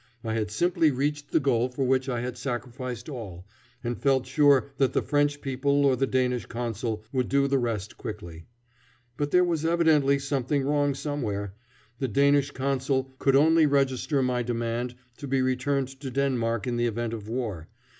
I 0.23 0.33
had 0.33 0.49
simply 0.49 0.89
reached 0.89 1.29
the 1.29 1.39
goal 1.39 1.69
for 1.69 1.85
which 1.85 2.09
I 2.09 2.21
had 2.21 2.35
sacrificed 2.35 3.07
all, 3.07 3.45
and 3.83 4.01
felt 4.01 4.25
sure 4.25 4.71
that 4.77 4.93
the 4.93 5.03
French 5.03 5.41
people 5.41 5.85
or 5.85 5.95
the 5.95 6.07
Danish 6.07 6.47
Consul 6.47 7.03
would 7.13 7.29
do 7.29 7.47
the 7.47 7.59
rest 7.59 7.99
quickly. 7.99 8.47
But 9.15 9.29
there 9.29 9.43
was 9.43 9.63
evidently 9.63 10.17
something 10.17 10.63
wrong 10.63 10.95
somewhere. 10.95 11.53
The 11.99 12.07
Danish 12.07 12.49
Consul 12.49 13.13
could 13.19 13.35
only 13.35 13.67
register 13.67 14.23
my 14.23 14.41
demand 14.41 14.95
to 15.17 15.27
be 15.27 15.43
returned 15.43 15.89
to 15.99 16.09
Denmark 16.09 16.65
in 16.65 16.77
the 16.77 16.87
event 16.87 17.13
of 17.13 17.29
war. 17.29 17.67